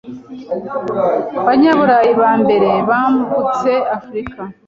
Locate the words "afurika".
3.97-4.41